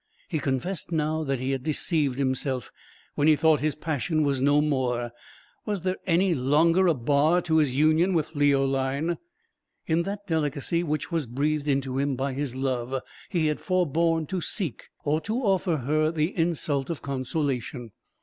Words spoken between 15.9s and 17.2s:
the insult of